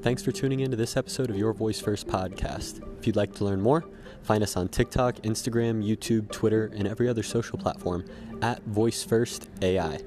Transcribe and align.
Thanks 0.00 0.22
for 0.22 0.30
tuning 0.30 0.60
in 0.60 0.70
to 0.70 0.76
this 0.76 0.96
episode 0.96 1.28
of 1.28 1.36
Your 1.36 1.52
Voice 1.52 1.80
First 1.80 2.06
podcast. 2.06 2.80
If 3.00 3.06
you'd 3.06 3.16
like 3.16 3.34
to 3.34 3.44
learn 3.44 3.60
more, 3.60 3.84
find 4.22 4.44
us 4.44 4.56
on 4.56 4.68
TikTok, 4.68 5.16
Instagram, 5.16 5.84
YouTube, 5.84 6.30
Twitter, 6.30 6.70
and 6.76 6.86
every 6.86 7.08
other 7.08 7.24
social 7.24 7.58
platform 7.58 8.04
at 8.40 8.62
Voice 8.62 9.02
First 9.02 9.48
AI. 9.60 9.98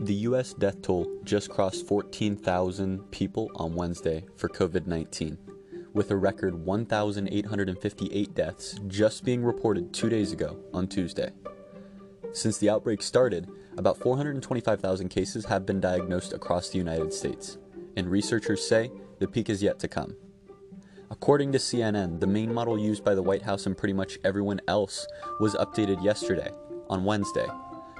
The 0.00 0.14
U.S. 0.22 0.54
death 0.54 0.80
toll 0.80 1.06
just 1.22 1.50
crossed 1.50 1.86
14,000 1.86 3.10
people 3.10 3.50
on 3.56 3.74
Wednesday 3.74 4.24
for 4.36 4.48
COVID 4.48 4.86
19, 4.86 5.36
with 5.94 6.10
a 6.10 6.16
record 6.16 6.54
1,858 6.54 8.34
deaths 8.34 8.78
just 8.86 9.24
being 9.24 9.42
reported 9.42 9.92
two 9.92 10.08
days 10.08 10.32
ago 10.32 10.58
on 10.72 10.86
Tuesday. 10.86 11.32
Since 12.32 12.58
the 12.58 12.70
outbreak 12.70 13.02
started, 13.02 13.48
about 13.76 13.98
425,000 13.98 15.08
cases 15.08 15.46
have 15.46 15.64
been 15.64 15.80
diagnosed 15.80 16.32
across 16.32 16.68
the 16.68 16.78
United 16.78 17.12
States, 17.12 17.58
and 17.96 18.10
researchers 18.10 18.66
say 18.66 18.90
the 19.18 19.28
peak 19.28 19.48
is 19.48 19.62
yet 19.62 19.78
to 19.78 19.88
come. 19.88 20.16
According 21.10 21.52
to 21.52 21.58
CNN, 21.58 22.20
the 22.20 22.26
main 22.26 22.52
model 22.52 22.78
used 22.78 23.02
by 23.02 23.14
the 23.14 23.22
White 23.22 23.42
House 23.42 23.66
and 23.66 23.76
pretty 23.76 23.94
much 23.94 24.18
everyone 24.24 24.60
else 24.68 25.06
was 25.40 25.54
updated 25.54 26.04
yesterday, 26.04 26.50
on 26.90 27.04
Wednesday, 27.04 27.46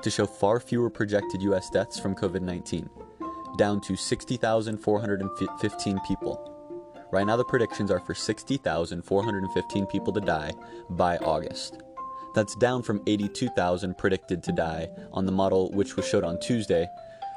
to 0.02 0.10
show 0.10 0.26
far 0.26 0.60
fewer 0.60 0.90
projected 0.90 1.40
US 1.42 1.70
deaths 1.70 1.98
from 1.98 2.14
COVID 2.14 2.42
19, 2.42 2.88
down 3.56 3.80
to 3.80 3.96
60,415 3.96 6.00
people. 6.06 6.57
Right 7.10 7.26
now, 7.26 7.36
the 7.36 7.44
predictions 7.44 7.90
are 7.90 8.00
for 8.00 8.14
60,415 8.14 9.86
people 9.86 10.12
to 10.12 10.20
die 10.20 10.52
by 10.90 11.16
August. 11.18 11.82
That's 12.34 12.54
down 12.56 12.82
from 12.82 13.02
82,000 13.06 13.96
predicted 13.96 14.42
to 14.42 14.52
die 14.52 14.88
on 15.12 15.24
the 15.24 15.32
model 15.32 15.70
which 15.72 15.96
was 15.96 16.06
showed 16.06 16.24
on 16.24 16.38
Tuesday, 16.38 16.86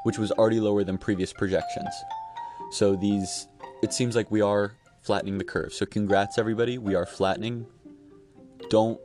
which 0.03 0.17
was 0.17 0.31
already 0.31 0.59
lower 0.59 0.83
than 0.83 0.97
previous 0.97 1.31
projections. 1.31 1.93
So 2.71 2.95
these, 2.95 3.47
it 3.81 3.93
seems 3.93 4.15
like 4.15 4.29
we 4.29 4.41
are 4.41 4.73
flattening 5.01 5.37
the 5.37 5.43
curve. 5.43 5.73
So 5.73 5.85
congrats 5.85 6.37
everybody, 6.37 6.77
we 6.77 6.95
are 6.95 7.05
flattening. 7.05 7.65
Don't 8.69 8.99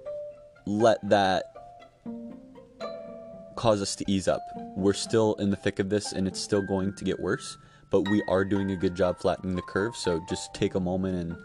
let 0.67 0.99
that 1.09 1.56
cause 3.57 3.83
us 3.83 3.97
to 3.97 4.05
ease 4.11 4.29
up. 4.29 4.43
We're 4.77 4.93
still 4.93 5.35
in 5.35 5.51
the 5.51 5.57
thick 5.57 5.79
of 5.79 5.89
this 5.89 6.13
and 6.13 6.29
it's 6.29 6.41
still 6.41 6.63
going 6.63 6.95
to 6.95 7.05
get 7.05 7.19
worse, 7.19 7.57
but 7.91 8.09
we 8.09 8.23
are 8.29 8.45
doing 8.45 8.71
a 8.71 8.77
good 8.77 8.95
job 8.95 9.19
flattening 9.19 9.57
the 9.57 9.63
curve. 9.63 9.97
So 9.97 10.21
just 10.29 10.55
take 10.55 10.75
a 10.75 10.81
moment 10.81 11.17
and 11.17 11.37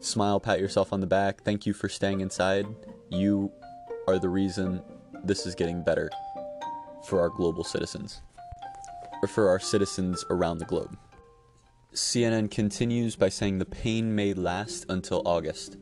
smile, 0.00 0.40
pat 0.40 0.60
yourself 0.60 0.92
on 0.92 1.00
the 1.00 1.06
back. 1.06 1.42
Thank 1.42 1.66
you 1.66 1.72
for 1.72 1.88
staying 1.88 2.20
inside. 2.20 2.66
You 3.10 3.50
are 4.06 4.18
the 4.18 4.28
reason 4.28 4.82
this 5.24 5.46
is 5.46 5.54
getting 5.54 5.82
better 5.82 6.10
for 7.06 7.20
our 7.20 7.28
global 7.28 7.64
citizens, 7.64 8.20
or 9.22 9.28
for 9.28 9.48
our 9.48 9.58
citizens 9.58 10.24
around 10.30 10.58
the 10.58 10.64
globe. 10.64 10.96
CNN 11.94 12.50
continues 12.50 13.16
by 13.16 13.28
saying 13.28 13.58
the 13.58 13.64
pain 13.64 14.14
may 14.14 14.34
last 14.34 14.86
until 14.88 15.22
August. 15.24 15.76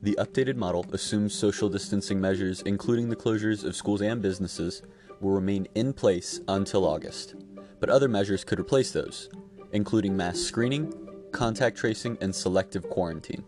The 0.00 0.16
updated 0.20 0.54
model 0.54 0.86
assumes 0.92 1.34
social 1.34 1.68
distancing 1.68 2.20
measures, 2.20 2.62
including 2.62 3.08
the 3.08 3.16
closures 3.16 3.64
of 3.64 3.74
schools 3.74 4.00
and 4.00 4.22
businesses, 4.22 4.82
will 5.20 5.32
remain 5.32 5.66
in 5.74 5.92
place 5.92 6.40
until 6.46 6.86
August. 6.86 7.34
But 7.80 7.90
other 7.90 8.06
measures 8.06 8.44
could 8.44 8.60
replace 8.60 8.92
those, 8.92 9.28
including 9.72 10.16
mass 10.16 10.38
screening, 10.38 10.92
contact 11.32 11.76
tracing, 11.76 12.16
and 12.20 12.32
selective 12.32 12.88
quarantine. 12.88 13.44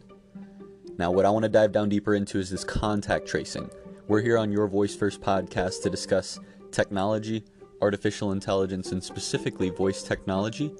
Now, 0.99 1.13
what 1.13 1.25
I 1.25 1.31
want 1.31 1.45
to 1.45 1.49
dive 1.49 1.71
down 1.71 1.89
deeper 1.89 2.17
into 2.17 2.41
is 2.41 2.51
this 2.51 2.65
contact 2.65 3.29
tracing. 3.29 3.71
We're 4.09 4.21
here 4.21 4.37
on 4.37 4.51
Your 4.51 4.67
Voice 4.67 4.95
First 4.95 5.21
podcast 5.21 5.83
to 5.85 5.91
discuss 5.91 6.41
technology, 6.73 7.45
artificial 7.81 8.33
intelligence, 8.33 8.91
and 8.91 9.03
specifically 9.03 9.71
voice 9.71 10.03
technology, 10.03 10.75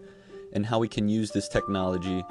and 0.53 0.67
how 0.67 0.81
we 0.81 0.89
can 0.89 1.09
use 1.09 1.31
this 1.31 1.49
technology 1.49 2.25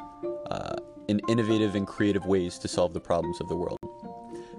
uh, 0.51 0.75
in 1.09 1.19
innovative 1.27 1.73
and 1.73 1.87
creative 1.87 2.27
ways 2.27 2.59
to 2.59 2.67
solve 2.67 2.93
the 2.93 2.99
problems 2.99 3.41
of 3.41 3.49
the 3.49 3.55
world. 3.55 3.77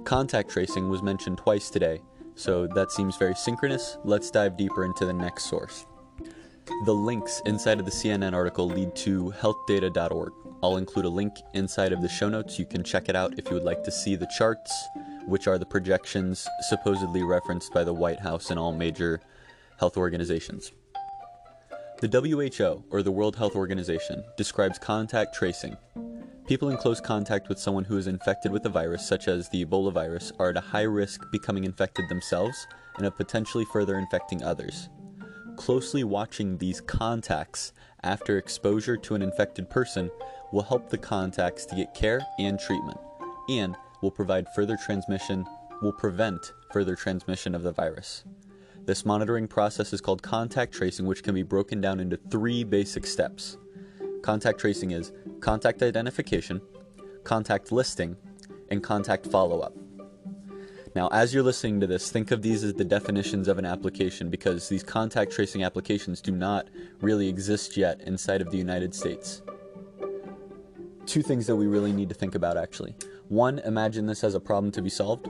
Contact 0.05 0.51
tracing 0.51 0.89
was 0.89 1.01
mentioned 1.01 1.39
twice 1.39 1.71
today, 1.71 2.03
so 2.35 2.67
that 2.67 2.91
seems 2.91 3.17
very 3.17 3.35
synchronous. 3.37 3.99
Let's 4.05 4.33
dive 4.33 4.57
deeper 4.57 4.85
into 4.85 5.07
the 5.07 5.13
next 5.13 5.45
source. 5.45 5.87
The 6.85 6.95
links 6.95 7.41
inside 7.47 7.79
of 7.79 7.85
the 7.85 7.93
CNN 7.93 8.35
article 8.35 8.69
lead 8.69 8.97
to 8.97 9.33
healthdata.org. 9.41 10.33
I'll 10.63 10.77
include 10.77 11.05
a 11.05 11.09
link 11.11 11.35
inside 11.55 11.93
of 11.93 12.03
the 12.03 12.09
show 12.09 12.29
notes. 12.29 12.59
You 12.59 12.67
can 12.67 12.83
check 12.83 13.09
it 13.09 13.15
out 13.15 13.39
if 13.39 13.49
you 13.49 13.55
would 13.55 13.65
like 13.65 13.85
to 13.85 13.93
see 13.93 14.17
the 14.17 14.29
charts, 14.37 14.73
which 15.27 15.47
are 15.47 15.59
the 15.59 15.67
projections 15.67 16.49
supposedly 16.69 17.23
referenced 17.23 17.73
by 17.73 17.85
the 17.85 17.95
White 17.95 18.21
House 18.21 18.51
and 18.51 18.59
all 18.59 18.73
major 18.73 19.21
health 19.79 19.97
organizations. 19.97 20.73
The 22.01 22.09
WHO, 22.09 22.85
or 22.91 23.03
the 23.03 23.13
World 23.13 23.37
Health 23.37 23.55
Organization, 23.55 24.25
describes 24.37 24.79
contact 24.79 25.35
tracing. 25.35 25.77
People 26.51 26.71
in 26.71 26.77
close 26.77 27.01
contact 27.01 27.49
with 27.49 27.61
someone 27.61 27.85
who 27.85 27.97
is 27.97 28.09
infected 28.09 28.51
with 28.51 28.67
a 28.67 28.69
virus, 28.69 29.07
such 29.07 29.29
as 29.29 29.49
the 29.49 29.65
Ebola 29.65 29.93
virus, 29.93 30.33
are 30.41 30.49
at 30.49 30.57
a 30.57 30.61
high 30.61 30.83
risk 30.83 31.31
becoming 31.31 31.63
infected 31.63 32.09
themselves 32.09 32.67
and 32.97 33.07
of 33.07 33.17
potentially 33.17 33.65
further 33.67 33.97
infecting 33.97 34.43
others. 34.43 34.89
Closely 35.55 36.03
watching 36.03 36.59
these 36.59 36.81
contacts 36.81 37.73
after 38.03 38.37
exposure 38.37 38.97
to 38.97 39.15
an 39.15 39.23
infected 39.23 39.71
person 39.71 40.11
will 40.51 40.65
help 40.65 40.91
the 40.91 40.99
contacts 40.99 41.65
to 41.67 41.77
get 41.77 41.95
care 41.95 42.21
and 42.41 42.59
treatment, 42.59 42.99
and 43.49 43.77
will 44.03 44.11
provide 44.11 44.49
further 44.53 44.77
transmission, 44.85 45.47
will 45.83 45.93
prevent 45.93 46.53
further 46.73 46.97
transmission 46.97 47.55
of 47.55 47.63
the 47.63 47.71
virus. 47.71 48.25
This 48.87 49.07
monitoring 49.07 49.47
process 49.47 49.93
is 49.93 50.01
called 50.01 50.21
contact 50.21 50.75
tracing, 50.75 51.07
which 51.07 51.23
can 51.23 51.37
be 51.37 51.45
broken 51.45 51.81
down 51.81 52.01
into 52.01 52.17
three 52.17 52.65
basic 52.65 53.07
steps. 53.07 53.57
Contact 54.23 54.61
tracing 54.61 54.91
is 54.91 55.13
contact 55.41 55.83
identification, 55.83 56.61
contact 57.25 57.73
listing, 57.73 58.17
and 58.71 58.83
contact 58.83 59.27
follow 59.27 59.61
up. 59.61 59.75
Now, 60.95 61.09
as 61.13 61.33
you're 61.33 61.45
listening 61.45 61.81
to 61.81 61.87
this, 61.87 62.11
think 62.11 62.33
of 62.33 62.43
these 62.43 62.65
as 62.65 62.75
the 62.75 62.85
definitions 62.85 63.47
of 63.49 63.59
an 63.59 63.65
application 63.65 64.29
because 64.29 64.69
these 64.69 64.83
contact 64.83 65.33
tracing 65.33 65.63
applications 65.63 66.21
do 66.21 66.33
not 66.33 66.69
really 67.01 67.29
exist 67.29 67.77
yet 67.77 68.01
inside 68.03 68.41
of 68.41 68.51
the 68.51 68.59
United 68.59 68.95
States. 68.95 69.43
Two 71.07 71.23
things 71.23 71.47
that 71.47 71.57
we 71.57 71.67
really 71.67 71.93
need 71.93 72.09
to 72.09 72.15
think 72.15 72.35
about 72.35 72.57
actually. 72.57 72.95
One, 73.29 73.61
imagine 73.61 74.07
this 74.07 74.25
as 74.25 74.35
a 74.35 74.41
problem 74.41 74.73
to 74.73 74.83
be 74.83 74.91
solved. 74.91 75.29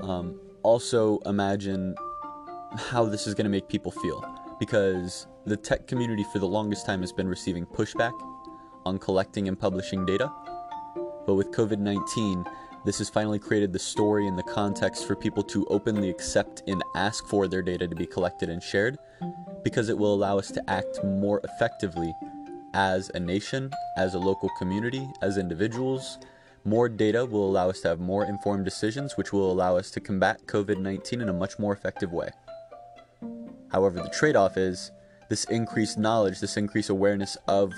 Um, 0.00 0.40
also, 0.62 1.18
imagine 1.26 1.96
how 2.76 3.04
this 3.04 3.26
is 3.26 3.34
going 3.34 3.44
to 3.44 3.50
make 3.50 3.68
people 3.68 3.90
feel 3.90 4.41
because 4.62 5.26
the 5.44 5.56
tech 5.56 5.88
community 5.88 6.24
for 6.32 6.38
the 6.38 6.46
longest 6.46 6.86
time 6.86 7.00
has 7.00 7.12
been 7.12 7.26
receiving 7.26 7.66
pushback 7.66 8.12
on 8.86 8.96
collecting 8.96 9.48
and 9.48 9.58
publishing 9.58 10.06
data. 10.06 10.32
But 11.26 11.34
with 11.34 11.50
COVID 11.50 11.80
19, 11.80 12.44
this 12.84 12.98
has 12.98 13.10
finally 13.10 13.40
created 13.40 13.72
the 13.72 13.80
story 13.80 14.28
and 14.28 14.38
the 14.38 14.44
context 14.44 15.04
for 15.04 15.16
people 15.16 15.42
to 15.42 15.66
openly 15.66 16.10
accept 16.10 16.62
and 16.68 16.80
ask 16.94 17.26
for 17.26 17.48
their 17.48 17.60
data 17.60 17.88
to 17.88 17.96
be 17.96 18.06
collected 18.06 18.50
and 18.50 18.62
shared 18.62 18.98
because 19.64 19.88
it 19.88 19.98
will 19.98 20.14
allow 20.14 20.38
us 20.38 20.52
to 20.52 20.70
act 20.70 21.02
more 21.02 21.40
effectively 21.42 22.14
as 22.72 23.10
a 23.16 23.18
nation, 23.18 23.68
as 23.96 24.14
a 24.14 24.18
local 24.20 24.48
community, 24.60 25.08
as 25.22 25.38
individuals. 25.38 26.18
More 26.64 26.88
data 26.88 27.26
will 27.26 27.50
allow 27.50 27.68
us 27.68 27.80
to 27.80 27.88
have 27.88 27.98
more 27.98 28.26
informed 28.26 28.64
decisions, 28.64 29.16
which 29.16 29.32
will 29.32 29.50
allow 29.50 29.76
us 29.76 29.90
to 29.90 30.00
combat 30.00 30.46
COVID 30.46 30.78
19 30.78 31.20
in 31.20 31.28
a 31.28 31.32
much 31.32 31.58
more 31.58 31.72
effective 31.72 32.12
way. 32.12 32.30
However, 33.72 34.02
the 34.02 34.10
trade 34.10 34.36
off 34.36 34.56
is 34.56 34.90
this 35.30 35.44
increased 35.44 35.98
knowledge, 35.98 36.40
this 36.40 36.58
increased 36.58 36.90
awareness 36.90 37.36
of 37.48 37.72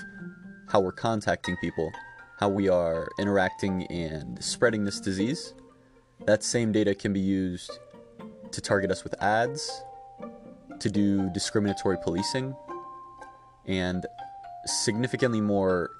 how 0.68 0.80
we're 0.80 0.92
contacting 0.92 1.56
people, 1.58 1.92
how 2.40 2.48
we 2.48 2.68
are 2.68 3.08
interacting 3.18 3.86
and 3.86 4.42
spreading 4.42 4.84
this 4.84 4.98
disease. 4.98 5.54
That 6.26 6.42
same 6.42 6.72
data 6.72 6.94
can 6.94 7.12
be 7.12 7.20
used 7.20 7.78
to 8.50 8.60
target 8.60 8.90
us 8.90 9.04
with 9.04 9.14
ads, 9.22 9.82
to 10.80 10.90
do 10.90 11.30
discriminatory 11.30 11.98
policing, 12.02 12.56
and 13.66 14.04
significantly 14.66 15.40
more 15.40 15.90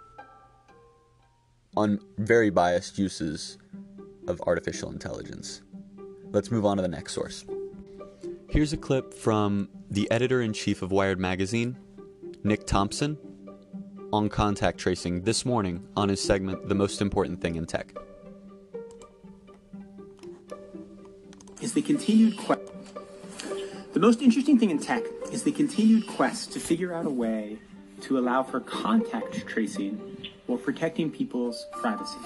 on 1.76 2.00
very 2.18 2.50
biased 2.50 2.98
uses 2.98 3.58
of 4.26 4.40
artificial 4.46 4.90
intelligence. 4.90 5.62
Let's 6.30 6.50
move 6.50 6.64
on 6.64 6.78
to 6.78 6.82
the 6.82 6.88
next 6.88 7.12
source. 7.12 7.44
Here's 8.54 8.72
a 8.72 8.76
clip 8.76 9.12
from 9.12 9.68
the 9.90 10.08
editor 10.12 10.40
in 10.40 10.52
chief 10.52 10.80
of 10.82 10.92
Wired 10.92 11.18
Magazine, 11.18 11.76
Nick 12.44 12.68
Thompson, 12.68 13.18
on 14.12 14.28
contact 14.28 14.78
tracing 14.78 15.22
this 15.22 15.44
morning 15.44 15.84
on 15.96 16.08
his 16.08 16.22
segment, 16.22 16.68
The 16.68 16.76
Most 16.76 17.02
Important 17.02 17.40
Thing 17.40 17.56
in 17.56 17.66
Tech. 17.66 17.92
Is 21.62 21.72
the 21.72 21.82
continued 21.82 22.36
quest. 22.36 22.62
The 23.92 23.98
most 23.98 24.22
interesting 24.22 24.56
thing 24.56 24.70
in 24.70 24.78
tech 24.78 25.02
is 25.32 25.42
the 25.42 25.50
continued 25.50 26.06
quest 26.06 26.52
to 26.52 26.60
figure 26.60 26.94
out 26.94 27.06
a 27.06 27.10
way 27.10 27.58
to 28.02 28.18
allow 28.18 28.44
for 28.44 28.60
contact 28.60 29.48
tracing 29.48 30.30
while 30.46 30.58
protecting 30.58 31.10
people's 31.10 31.66
privacy. 31.72 32.20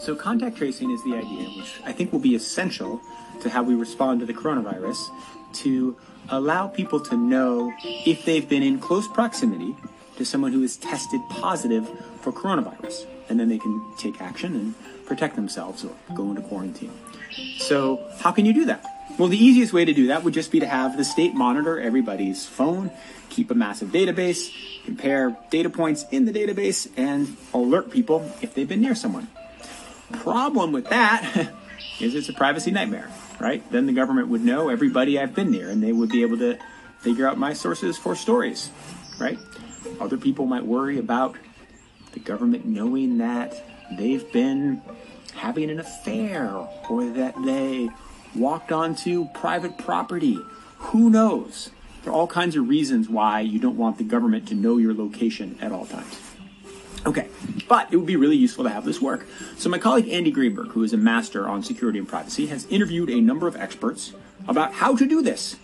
So, 0.00 0.14
contact 0.14 0.56
tracing 0.56 0.90
is 0.90 1.02
the 1.04 1.14
idea, 1.14 1.48
which 1.50 1.80
I 1.84 1.92
think 1.92 2.12
will 2.12 2.20
be 2.20 2.34
essential 2.34 3.00
to 3.40 3.50
how 3.50 3.62
we 3.62 3.74
respond 3.74 4.20
to 4.20 4.26
the 4.26 4.34
coronavirus, 4.34 4.96
to 5.54 5.96
allow 6.28 6.66
people 6.66 7.00
to 7.00 7.16
know 7.16 7.72
if 7.84 8.24
they've 8.24 8.48
been 8.48 8.62
in 8.62 8.78
close 8.78 9.06
proximity 9.08 9.76
to 10.16 10.24
someone 10.24 10.52
who 10.52 10.62
is 10.62 10.76
tested 10.76 11.20
positive 11.28 11.88
for 12.20 12.32
coronavirus. 12.32 13.06
And 13.28 13.38
then 13.38 13.48
they 13.48 13.58
can 13.58 13.82
take 13.98 14.20
action 14.20 14.54
and 14.54 14.74
protect 15.06 15.36
themselves 15.36 15.84
or 15.84 15.94
go 16.14 16.30
into 16.30 16.42
quarantine. 16.42 16.92
So, 17.58 18.00
how 18.20 18.32
can 18.32 18.46
you 18.46 18.54
do 18.54 18.64
that? 18.66 18.84
Well, 19.18 19.28
the 19.28 19.42
easiest 19.42 19.72
way 19.72 19.84
to 19.84 19.92
do 19.92 20.08
that 20.08 20.24
would 20.24 20.34
just 20.34 20.52
be 20.52 20.60
to 20.60 20.66
have 20.66 20.96
the 20.96 21.04
state 21.04 21.34
monitor 21.34 21.80
everybody's 21.80 22.46
phone, 22.46 22.90
keep 23.30 23.50
a 23.50 23.54
massive 23.54 23.88
database, 23.88 24.52
compare 24.84 25.36
data 25.50 25.70
points 25.70 26.04
in 26.10 26.24
the 26.24 26.32
database, 26.32 26.88
and 26.96 27.36
alert 27.54 27.90
people 27.90 28.30
if 28.42 28.54
they've 28.54 28.68
been 28.68 28.80
near 28.80 28.94
someone. 28.94 29.28
Problem 30.12 30.72
with 30.72 30.88
that 30.88 31.50
is 32.00 32.14
it's 32.14 32.28
a 32.28 32.32
privacy 32.32 32.70
nightmare, 32.70 33.10
right? 33.40 33.68
Then 33.70 33.86
the 33.86 33.92
government 33.92 34.28
would 34.28 34.44
know 34.44 34.68
everybody 34.68 35.18
I've 35.18 35.34
been 35.34 35.50
near 35.50 35.70
and 35.70 35.82
they 35.82 35.92
would 35.92 36.10
be 36.10 36.22
able 36.22 36.38
to 36.38 36.58
figure 36.98 37.28
out 37.28 37.38
my 37.38 37.52
sources 37.52 37.96
for 37.98 38.14
stories, 38.14 38.70
right? 39.18 39.38
Other 40.00 40.16
people 40.16 40.46
might 40.46 40.64
worry 40.64 40.98
about 40.98 41.36
the 42.12 42.20
government 42.20 42.64
knowing 42.64 43.18
that 43.18 43.62
they've 43.96 44.30
been 44.32 44.82
having 45.34 45.70
an 45.70 45.78
affair 45.78 46.50
or 46.88 47.04
that 47.10 47.34
they 47.44 47.88
walked 48.34 48.72
onto 48.72 49.28
private 49.34 49.78
property. 49.78 50.38
Who 50.78 51.10
knows? 51.10 51.70
There 52.02 52.12
are 52.12 52.16
all 52.16 52.26
kinds 52.26 52.56
of 52.56 52.68
reasons 52.68 53.08
why 53.08 53.40
you 53.40 53.58
don't 53.58 53.76
want 53.76 53.98
the 53.98 54.04
government 54.04 54.48
to 54.48 54.54
know 54.54 54.76
your 54.78 54.94
location 54.94 55.58
at 55.60 55.72
all 55.72 55.86
times. 55.86 56.25
Okay, 57.06 57.28
but 57.68 57.92
it 57.92 57.96
would 57.96 58.06
be 58.06 58.16
really 58.16 58.36
useful 58.36 58.64
to 58.64 58.70
have 58.70 58.84
this 58.84 59.00
work. 59.00 59.26
So, 59.56 59.68
my 59.68 59.78
colleague 59.78 60.08
Andy 60.08 60.32
Greenberg, 60.32 60.68
who 60.70 60.82
is 60.82 60.92
a 60.92 60.96
master 60.96 61.48
on 61.48 61.62
security 61.62 62.00
and 62.00 62.08
privacy, 62.08 62.46
has 62.46 62.66
interviewed 62.66 63.10
a 63.10 63.20
number 63.20 63.46
of 63.46 63.54
experts 63.54 64.12
about 64.48 64.72
how 64.72 64.96
to 64.96 65.06
do 65.06 65.22
this, 65.22 65.54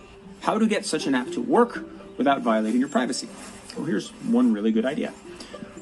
how 0.43 0.57
to 0.57 0.67
get 0.69 0.87
such 0.87 1.07
an 1.09 1.17
app 1.17 1.33
to 1.33 1.43
work 1.43 1.85
without 2.17 2.43
violating 2.43 2.79
your 2.79 2.89
privacy. 2.89 3.29
Well, 3.77 3.87
here's 3.87 4.11
one 4.11 4.53
really 4.53 4.71
good 4.71 4.85
idea. 4.85 5.11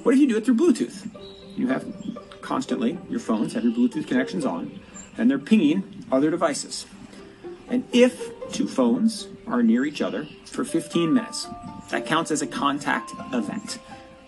What 0.03 0.15
if 0.15 0.21
you 0.21 0.29
do 0.29 0.39
it 0.39 0.47
through 0.47 0.57
Bluetooth? 0.57 1.11
You 1.59 1.69
have 1.69 1.85
constantly, 2.41 2.99
your 3.11 3.21
phones 3.21 3.53
have 3.53 3.63
your 3.63 3.75
Bluetooth 3.75 4.07
connections 4.07 4.47
on, 4.47 4.81
and 5.19 5.31
they're 5.31 5.39
pinging 5.39 6.07
other 6.11 6.31
devices. 6.31 6.87
And 7.69 7.85
if 7.93 8.51
two 8.51 8.67
phones 8.67 9.29
are 9.47 9.63
near 9.63 9.85
each 9.85 10.01
other 10.01 10.27
for 10.47 10.65
15 10.65 11.13
minutes, 11.13 11.47
that 11.91 12.07
counts 12.07 12.31
as 12.31 12.41
a 12.41 12.47
contact 12.47 13.13
event. 13.33 13.79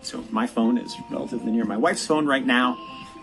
So 0.02 0.24
my 0.30 0.46
phone 0.46 0.78
is 0.78 0.96
relatively 1.10 1.52
near 1.52 1.64
my 1.64 1.76
wife's 1.76 2.06
phone 2.06 2.26
right 2.26 2.44
now, 2.44 2.78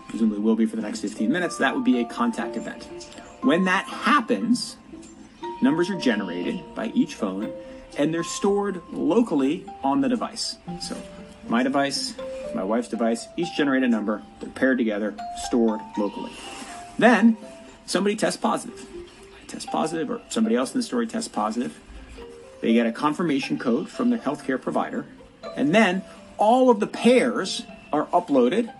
presumably 0.08 0.40
will 0.40 0.56
be 0.56 0.66
for 0.66 0.76
the 0.76 0.82
next 0.82 1.00
15 1.00 1.30
minutes. 1.30 1.58
That 1.58 1.74
would 1.74 1.84
be 1.84 2.00
a 2.00 2.04
contact 2.04 2.56
event. 2.56 2.84
When 3.42 3.64
that 3.64 3.84
happens, 3.86 4.76
numbers 5.62 5.90
are 5.90 5.98
generated 5.98 6.62
by 6.74 6.86
each 6.88 7.14
phone 7.14 7.52
and 7.98 8.12
they're 8.14 8.24
stored 8.24 8.82
locally 8.92 9.64
on 9.82 10.00
the 10.00 10.08
device. 10.08 10.56
So 10.80 10.96
my 11.48 11.62
device, 11.62 12.14
my 12.54 12.62
wife's 12.62 12.88
device, 12.88 13.26
each 13.36 13.48
generate 13.56 13.82
a 13.82 13.88
number, 13.88 14.22
they're 14.40 14.50
paired 14.50 14.78
together, 14.78 15.14
stored 15.44 15.80
locally. 15.98 16.32
Then 16.98 17.36
somebody 17.86 18.16
tests 18.16 18.40
positive. 18.40 18.86
I 19.42 19.46
test 19.46 19.68
positive, 19.68 20.10
or 20.10 20.20
somebody 20.28 20.54
else 20.54 20.72
in 20.72 20.78
the 20.78 20.84
story 20.84 21.06
tests 21.06 21.28
positive. 21.28 21.78
They 22.60 22.72
get 22.72 22.86
a 22.86 22.92
confirmation 22.92 23.58
code 23.58 23.88
from 23.88 24.10
their 24.10 24.18
healthcare 24.18 24.60
provider, 24.60 25.06
and 25.56 25.74
then 25.74 26.02
all 26.40 26.70
of 26.70 26.80
the 26.80 26.86
pairs 26.86 27.64
are 27.92 28.06
uploaded 28.06 28.72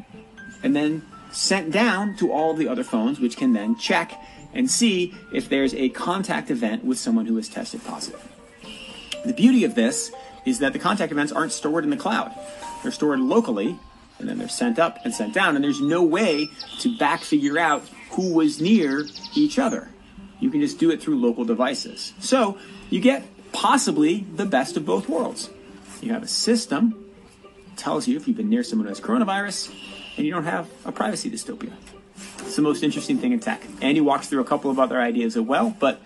and 0.64 0.74
then 0.74 1.06
sent 1.30 1.70
down 1.70 2.16
to 2.16 2.32
all 2.32 2.50
of 2.50 2.58
the 2.58 2.66
other 2.66 2.82
phones, 2.82 3.20
which 3.20 3.36
can 3.36 3.52
then 3.52 3.76
check 3.76 4.12
and 4.52 4.68
see 4.68 5.14
if 5.32 5.48
there's 5.48 5.74
a 5.74 5.90
contact 5.90 6.50
event 6.50 6.84
with 6.84 6.98
someone 6.98 7.26
who 7.26 7.36
has 7.36 7.48
tested 7.48 7.84
positive. 7.84 8.26
The 9.24 9.32
beauty 9.32 9.64
of 9.64 9.74
this 9.74 10.10
is 10.44 10.58
that 10.58 10.72
the 10.72 10.78
contact 10.78 11.12
events 11.12 11.30
aren't 11.30 11.52
stored 11.52 11.84
in 11.84 11.90
the 11.90 11.96
cloud. 11.96 12.34
They're 12.82 12.90
stored 12.90 13.20
locally, 13.20 13.78
and 14.18 14.28
then 14.28 14.38
they're 14.38 14.48
sent 14.48 14.78
up 14.78 14.98
and 15.04 15.14
sent 15.14 15.34
down, 15.34 15.54
and 15.54 15.64
there's 15.64 15.80
no 15.80 16.02
way 16.02 16.48
to 16.80 16.98
back 16.98 17.20
figure 17.20 17.58
out 17.58 17.82
who 18.12 18.34
was 18.34 18.60
near 18.60 19.06
each 19.36 19.58
other. 19.58 19.88
You 20.40 20.50
can 20.50 20.60
just 20.60 20.78
do 20.78 20.90
it 20.90 21.02
through 21.02 21.20
local 21.20 21.44
devices. 21.44 22.14
So 22.18 22.58
you 22.88 23.00
get 23.00 23.22
possibly 23.52 24.24
the 24.34 24.46
best 24.46 24.76
of 24.76 24.86
both 24.86 25.08
worlds. 25.08 25.50
You 26.00 26.12
have 26.14 26.22
a 26.22 26.28
system 26.28 26.99
tells 27.80 28.06
you 28.06 28.16
if 28.16 28.28
you've 28.28 28.36
been 28.36 28.50
near 28.50 28.62
someone 28.62 28.86
who 28.86 28.90
has 28.90 29.00
coronavirus, 29.00 29.74
and 30.16 30.26
you 30.26 30.32
don't 30.32 30.44
have 30.44 30.68
a 30.84 30.92
privacy 30.92 31.30
dystopia. 31.30 31.72
It's 32.40 32.56
the 32.56 32.62
most 32.62 32.82
interesting 32.82 33.18
thing 33.18 33.32
in 33.32 33.40
tech. 33.40 33.62
Andy 33.80 34.00
walks 34.00 34.28
through 34.28 34.40
a 34.40 34.44
couple 34.44 34.70
of 34.70 34.78
other 34.78 35.00
ideas 35.00 35.36
as 35.36 35.42
well, 35.42 35.74
but 35.80 36.00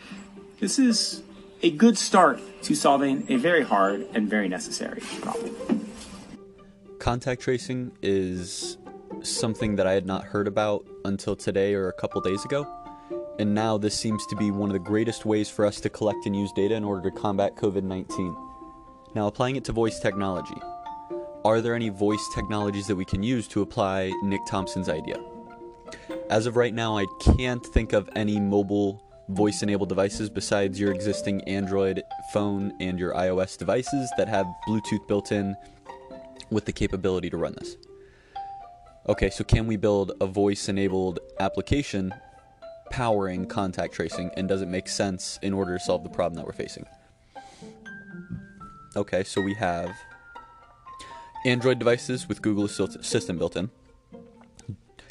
this 0.60 0.78
is 0.78 1.22
a 1.62 1.70
good 1.70 1.98
start 1.98 2.40
to 2.62 2.74
solving 2.74 3.26
a 3.28 3.36
very 3.36 3.62
hard 3.62 4.06
and 4.14 4.28
very 4.28 4.48
necessary 4.48 5.00
problem. 5.20 5.88
Contact 6.98 7.42
tracing 7.42 7.90
is 8.02 8.78
something 9.22 9.76
that 9.76 9.86
I 9.86 9.92
had 9.92 10.06
not 10.06 10.24
heard 10.24 10.46
about 10.46 10.86
until 11.04 11.34
today 11.34 11.74
or 11.74 11.88
a 11.88 11.92
couple 11.92 12.20
days 12.20 12.44
ago. 12.44 12.66
And 13.38 13.54
now 13.54 13.78
this 13.78 13.94
seems 13.98 14.24
to 14.26 14.36
be 14.36 14.50
one 14.50 14.70
of 14.70 14.74
the 14.74 14.78
greatest 14.78 15.26
ways 15.26 15.48
for 15.50 15.66
us 15.66 15.80
to 15.80 15.88
collect 15.88 16.24
and 16.26 16.36
use 16.36 16.52
data 16.52 16.74
in 16.74 16.84
order 16.84 17.10
to 17.10 17.16
combat 17.16 17.56
COVID 17.56 17.82
19. 17.82 18.36
Now, 19.14 19.26
applying 19.26 19.56
it 19.56 19.64
to 19.64 19.72
voice 19.72 19.98
technology. 19.98 20.60
Are 21.44 21.60
there 21.60 21.74
any 21.74 21.90
voice 21.90 22.26
technologies 22.34 22.86
that 22.86 22.96
we 22.96 23.04
can 23.04 23.22
use 23.22 23.46
to 23.48 23.60
apply 23.60 24.10
Nick 24.22 24.40
Thompson's 24.46 24.88
idea? 24.88 25.22
As 26.30 26.46
of 26.46 26.56
right 26.56 26.72
now, 26.72 26.96
I 26.96 27.04
can't 27.20 27.64
think 27.66 27.92
of 27.92 28.08
any 28.16 28.40
mobile 28.40 29.02
voice 29.28 29.62
enabled 29.62 29.90
devices 29.90 30.30
besides 30.30 30.80
your 30.80 30.90
existing 30.90 31.42
Android 31.42 32.02
phone 32.32 32.72
and 32.80 32.98
your 32.98 33.12
iOS 33.12 33.58
devices 33.58 34.10
that 34.16 34.26
have 34.26 34.46
Bluetooth 34.66 35.06
built 35.06 35.32
in 35.32 35.54
with 36.48 36.64
the 36.64 36.72
capability 36.72 37.28
to 37.28 37.36
run 37.36 37.54
this. 37.60 37.76
Okay, 39.06 39.28
so 39.28 39.44
can 39.44 39.66
we 39.66 39.76
build 39.76 40.12
a 40.22 40.26
voice 40.26 40.70
enabled 40.70 41.18
application 41.40 42.14
powering 42.90 43.44
contact 43.44 43.92
tracing 43.92 44.30
and 44.38 44.48
does 44.48 44.62
it 44.62 44.68
make 44.68 44.88
sense 44.88 45.38
in 45.42 45.52
order 45.52 45.76
to 45.76 45.84
solve 45.84 46.04
the 46.04 46.08
problem 46.10 46.36
that 46.36 46.46
we're 46.46 46.52
facing? 46.52 46.86
Okay, 48.96 49.24
so 49.24 49.42
we 49.42 49.52
have 49.54 49.90
Android 51.44 51.78
devices 51.78 52.26
with 52.26 52.40
Google 52.40 52.64
Assistant 52.64 53.38
built 53.38 53.56
in. 53.56 53.70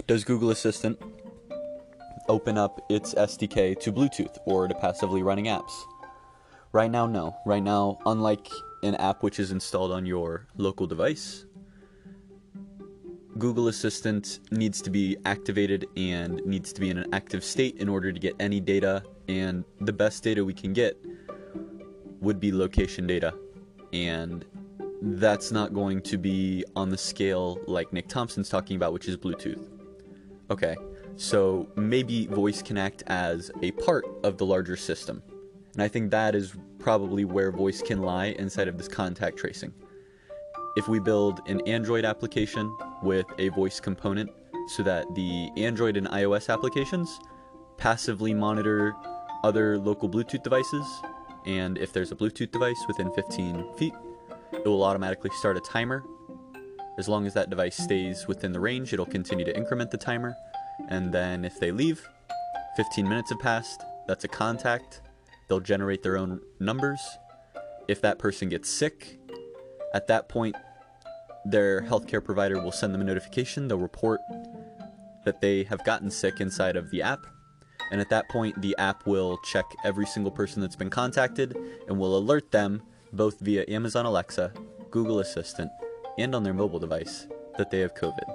Does 0.08 0.24
Google 0.24 0.50
Assistant 0.50 1.00
open 2.27 2.58
up 2.58 2.84
its 2.89 3.13
SDK 3.13 3.79
to 3.79 3.91
Bluetooth 3.91 4.38
or 4.46 4.67
to 4.67 4.74
passively 4.74 5.22
running 5.22 5.46
apps? 5.46 5.72
Right 6.72 6.89
now, 6.89 7.05
no. 7.05 7.36
Right 7.46 7.62
now, 7.62 8.00
unlike 8.08 8.50
an 8.81 8.96
app 8.96 9.22
which 9.22 9.39
is 9.39 9.51
installed 9.51 9.91
on 9.91 10.08
your 10.08 10.48
local 10.58 10.88
device, 10.88 11.46
Google 13.38 13.67
Assistant 13.67 14.39
needs 14.51 14.81
to 14.81 14.89
be 14.89 15.15
activated 15.25 15.88
and 15.96 16.43
needs 16.46 16.74
to 16.74 16.81
be 16.81 16.89
in 16.89 16.98
an 16.98 17.13
active 17.13 17.43
state 17.43 17.77
in 17.77 17.88
order 17.88 18.12
to 18.12 18.19
get 18.19 18.36
any 18.39 18.60
data, 18.60 19.03
and 19.27 19.63
the 19.81 19.93
best 19.93 20.24
data 20.24 20.43
we 20.43 20.53
can 20.53 20.74
get 20.74 20.98
would 22.22 22.39
be 22.39 22.51
location 22.51 23.05
data. 23.05 23.36
And 23.91 24.46
that's 25.05 25.51
not 25.51 25.74
going 25.74 26.01
to 26.01 26.17
be 26.17 26.63
on 26.77 26.89
the 26.89 26.98
scale 26.98 27.60
like 27.67 27.91
Nick 27.91 28.07
Thompson's 28.07 28.48
talking 28.48 28.77
about, 28.77 28.93
which 28.93 29.10
is 29.10 29.17
Bluetooth. 29.17 29.69
Okay, 30.50 30.77
so 31.17 31.67
maybe 31.75 32.27
voice 32.27 32.62
can 32.62 32.77
act 32.77 33.03
as 33.07 33.51
a 33.62 33.72
part 33.72 34.05
of 34.24 34.38
the 34.38 34.45
larger 34.45 34.77
system. 34.77 35.22
And 35.74 35.83
I 35.83 35.89
think 35.89 36.10
that 36.12 36.36
is 36.36 36.53
probably 36.79 37.25
where 37.25 37.51
voice 37.51 37.81
can 37.81 38.01
lie 38.01 38.27
inside 38.39 38.69
of 38.69 38.77
this 38.77 38.88
contact 38.88 39.36
tracing. 39.38 39.74
If 40.77 40.88
we 40.88 41.00
build 41.00 41.41
an 41.50 41.60
Android 41.67 42.05
application 42.05 42.74
with 43.01 43.25
a 43.39 43.50
voice 43.50 43.81
component 43.81 44.29
so 44.69 44.83
that 44.83 45.13
the 45.15 45.50
Android 45.57 45.98
and 45.98 46.07
iOS 46.07 46.51
applications 46.51 47.19
passively 47.75 48.33
monitor 48.33 48.95
other 49.43 49.77
local 49.77 50.07
Bluetooth 50.07 50.43
devices, 50.43 50.86
and 51.45 51.77
if 51.77 51.91
there's 51.91 52.13
a 52.13 52.15
Bluetooth 52.15 52.51
device 52.51 52.81
within 52.88 53.12
15 53.12 53.74
feet, 53.75 53.93
it 54.53 54.65
will 54.65 54.83
automatically 54.83 55.31
start 55.39 55.57
a 55.57 55.62
timer. 55.62 56.03
As 56.98 57.10
long 57.10 57.25
as 57.25 57.33
that 57.33 57.50
device 57.50 57.75
stays 57.75 58.27
within 58.27 58.51
the 58.51 58.60
range, 58.60 58.93
it'll 58.93 59.05
continue 59.05 59.45
to 59.45 59.55
increment 59.55 59.91
the 59.91 59.98
timer. 59.98 60.36
And 60.89 61.12
then 61.12 61.43
if 61.43 61.60
they 61.60 61.72
leave, 61.72 62.07
15 62.77 63.07
minutes 63.07 63.31
have 63.31 63.39
passed, 63.39 63.83
that's 64.07 64.24
a 64.24 64.27
contact. 64.27 65.01
They'll 65.48 65.60
generate 65.60 66.03
their 66.03 66.17
own 66.17 66.39
numbers. 66.60 67.00
If 67.88 68.01
that 68.01 68.19
person 68.19 68.50
gets 68.50 68.69
sick, 68.69 69.19
at 69.93 70.07
that 70.07 70.29
point, 70.29 70.55
their 71.45 71.81
healthcare 71.81 72.24
provider 72.24 72.62
will 72.62 72.72
send 72.72 72.93
them 72.93 73.01
a 73.01 73.05
notification. 73.05 73.67
They'll 73.67 73.77
report 73.77 74.22
that 75.25 75.41
they 75.41 75.63
have 75.63 75.83
gotten 75.83 76.10
sick 76.10 76.39
inside 76.39 76.75
of 76.75 76.89
the 76.91 77.01
app. 77.01 77.19
And 77.91 78.00
at 78.00 78.10
that 78.10 78.29
point, 78.29 78.62
the 78.62 78.75
app 78.77 79.05
will 79.05 79.38
check 79.43 79.65
every 79.83 80.05
single 80.05 80.31
person 80.31 80.62
that's 80.62 80.75
been 80.75 80.89
contacted 80.89 81.55
and 81.88 82.00
will 82.00 82.17
alert 82.17 82.51
them 82.51 82.81
both 83.13 83.39
via 83.39 83.63
Amazon 83.67 84.05
Alexa, 84.05 84.51
Google 84.91 85.20
Assistant, 85.20 85.72
and 86.17 86.36
on 86.36 86.43
their 86.43 86.53
mobile 86.53 86.79
device 86.79 87.27
that 87.58 87.72
they 87.72 87.79
have 87.79 87.93
COVID. 87.96 88.25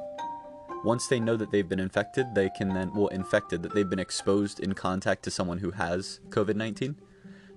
Once 0.85 1.09
they 1.09 1.19
know 1.19 1.37
that 1.37 1.51
they've 1.51 1.69
been 1.69 1.81
infected, 1.81 2.35
they 2.35 2.49
can 2.57 2.73
then, 2.73 2.93
well, 2.95 3.09
infected, 3.09 3.63
that 3.63 3.75
they've 3.75 3.91
been 3.91 3.99
exposed 3.99 4.61
in 4.61 4.73
contact 4.75 5.25
to 5.25 5.31
someone 5.31 5.59
who 5.59 5.73
has 5.73 6.21
COVID 6.31 6.55
19, 6.55 6.97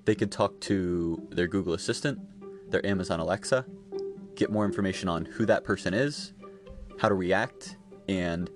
they 0.05 0.15
could 0.15 0.31
talk 0.31 0.59
to 0.61 1.21
their 1.29 1.47
Google 1.47 1.73
Assistant, 1.73 2.19
their 2.71 2.83
Amazon 2.85 3.19
Alexa, 3.19 3.65
get 4.35 4.51
more 4.51 4.65
information 4.65 5.07
on 5.07 5.25
who 5.25 5.45
that 5.45 5.63
person 5.63 5.93
is, 5.93 6.33
how 6.97 7.09
to 7.09 7.15
react, 7.15 7.77
and 8.09 8.49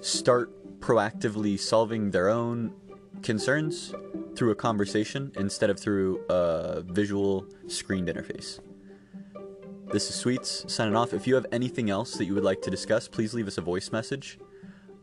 start 0.00 0.50
proactively 0.80 1.58
solving 1.58 2.10
their 2.10 2.28
own 2.28 2.72
concerns 3.22 3.94
through 4.38 4.52
a 4.52 4.54
conversation 4.54 5.32
instead 5.34 5.68
of 5.68 5.80
through 5.80 6.24
a 6.28 6.82
visual 6.82 7.44
screened 7.66 8.06
interface. 8.06 8.60
This 9.92 10.08
is 10.08 10.14
Sweets 10.14 10.64
signing 10.72 10.94
off. 10.94 11.12
If 11.12 11.26
you 11.26 11.34
have 11.34 11.46
anything 11.50 11.90
else 11.90 12.14
that 12.14 12.24
you 12.24 12.34
would 12.34 12.44
like 12.44 12.62
to 12.62 12.70
discuss, 12.70 13.08
please 13.08 13.34
leave 13.34 13.48
us 13.48 13.58
a 13.58 13.62
voice 13.62 13.90
message. 13.90 14.38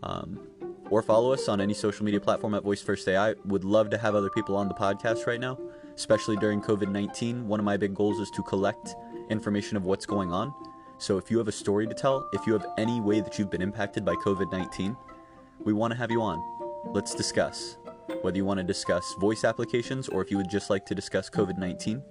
Um, 0.04 0.48
or 0.90 1.02
follow 1.02 1.34
us 1.34 1.50
on 1.50 1.60
any 1.60 1.74
social 1.74 2.06
media 2.06 2.22
platform 2.22 2.54
at 2.54 2.64
Voice 2.64 2.82
First 2.82 3.08
AI. 3.10 3.34
Would 3.46 3.66
love 3.66 3.90
to 3.90 3.98
have 3.98 4.16
other 4.16 4.30
people 4.30 4.56
on 4.56 4.70
the 4.70 4.74
podcast 4.74 5.26
right 5.26 5.40
now, 5.40 5.60
especially 5.96 6.38
during 6.38 6.62
COVID 6.62 6.90
19. 6.90 7.46
One 7.48 7.60
of 7.60 7.66
my 7.66 7.76
big 7.76 7.94
goals 7.94 8.20
is 8.20 8.30
to 8.32 8.44
collect 8.44 8.96
information 9.30 9.76
of 9.76 9.84
what's 9.84 10.06
going 10.06 10.32
on. 10.32 10.54
So 10.98 11.18
if 11.18 11.30
you 11.30 11.40
have 11.40 11.50
a 11.50 11.52
story 11.52 11.88
to 11.88 11.94
tell, 11.94 12.30
if 12.32 12.48
you 12.48 12.54
have 12.54 12.68
any 12.78 13.02
way 13.02 13.20
that 13.20 13.38
you've 13.38 13.50
been 13.50 13.64
impacted 13.64 14.06
by 14.06 14.16
COVID 14.16 14.52
19, 14.52 14.96
we 15.64 15.74
want 15.74 15.92
to 15.92 15.98
have 15.98 16.12
you 16.12 16.22
on. 16.22 16.42
Let's 16.94 17.14
discuss. 17.16 17.78
Whether 18.22 18.38
you 18.38 18.46
want 18.46 18.60
to 18.60 18.64
discuss 18.64 19.14
voice 19.20 19.44
applications 19.44 20.08
or 20.10 20.22
if 20.22 20.32
you 20.32 20.38
would 20.38 20.50
just 20.50 20.70
like 20.70 20.86
to 20.88 20.96
discuss 20.96 21.30
COVID 21.30 21.58
19, 21.58 22.02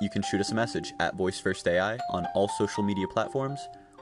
you 0.00 0.10
can 0.10 0.22
shoot 0.22 0.40
us 0.40 0.52
a 0.52 0.54
message 0.54 0.92
at 1.00 1.16
Voice 1.16 1.40
First 1.40 1.66
AI 1.66 1.98
on 2.10 2.26
all 2.34 2.48
social 2.48 2.82
media 2.82 3.06
platforms 3.08 3.60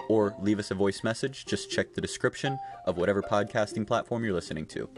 or 0.08 0.35
leave 0.40 0.58
us 0.58 0.70
a 0.70 0.75
voice 0.75 1.02
message. 1.02 1.46
Just 1.46 1.70
check 1.70 1.94
the 1.94 2.00
description 2.00 2.58
of 2.85 2.96
whatever 2.96 3.23
podcasting 3.23 3.87
platform 3.87 4.25
you're 4.25 4.35
listening 4.35 4.66
to. 4.66 4.88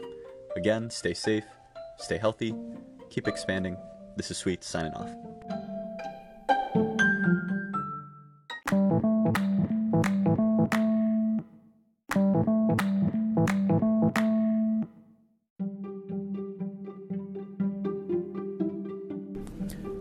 Again, 0.55 0.89
stay 0.89 1.13
safe, 1.13 1.45
stay 1.97 2.17
healthy, 2.17 2.53
keep 3.09 3.27
expanding. 3.27 3.77
This 4.17 4.31
is 4.31 4.37
Sweet 4.37 4.63
signing 4.63 4.93
off. 4.93 5.28